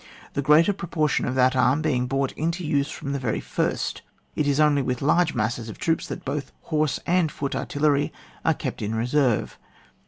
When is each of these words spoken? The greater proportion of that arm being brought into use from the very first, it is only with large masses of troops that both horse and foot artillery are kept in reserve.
The 0.33 0.41
greater 0.41 0.73
proportion 0.73 1.27
of 1.27 1.35
that 1.35 1.55
arm 1.55 1.83
being 1.83 2.07
brought 2.07 2.31
into 2.31 2.65
use 2.65 2.89
from 2.89 3.11
the 3.11 3.19
very 3.19 3.39
first, 3.39 4.01
it 4.35 4.47
is 4.47 4.59
only 4.59 4.81
with 4.81 4.99
large 5.03 5.35
masses 5.35 5.69
of 5.69 5.77
troops 5.77 6.07
that 6.07 6.25
both 6.25 6.51
horse 6.63 6.99
and 7.05 7.31
foot 7.31 7.55
artillery 7.55 8.11
are 8.43 8.55
kept 8.55 8.81
in 8.81 8.95
reserve. 8.95 9.59